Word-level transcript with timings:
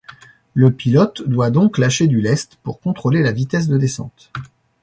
Le 0.55 0.71
pilote 0.71 1.21
doit 1.29 1.51
donc 1.51 1.77
lâcher 1.77 2.07
du 2.07 2.21
lest 2.21 2.55
pour 2.63 2.79
contrôler 2.79 3.21
la 3.21 3.31
vitesse 3.31 3.67
de 3.67 3.77
descente. 3.77 4.31